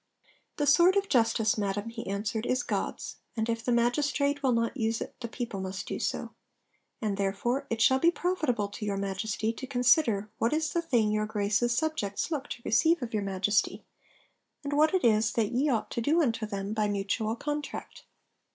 [0.57, 4.75] 'The sword of justice, Madam,' he answered, 'is God's; and if the magistrate will not
[4.75, 6.33] use it the people must do so.
[7.03, 11.11] And therefore it shall be profitable to your Majesty to consider what is the thing
[11.11, 13.85] your Grace's subjects look to receive of your Majesty,
[14.63, 18.05] and what it is that ye ought to do unto them by mutual contract.